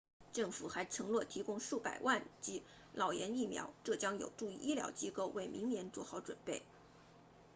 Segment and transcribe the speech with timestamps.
[0.33, 2.63] 政府还承诺提供数百万剂
[2.95, 6.63] 脑炎疫苗这将有助于医疗机构为明年做好准备